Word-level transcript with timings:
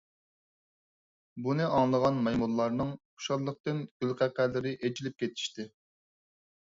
بۇنى 1.47 1.65
ئاڭلىغان 1.79 2.15
مايمۇنلارنىڭ 2.27 2.89
خۇشاللىقتىن 3.17 3.83
گۈلقەقەلىرى 4.05 4.73
ئېچىلىپ 4.89 5.21
كېتىشتى. 5.25 5.67